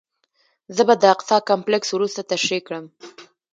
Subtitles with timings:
[0.75, 2.85] زه به د اقصی کمپلکس وروسته تشریح کړم.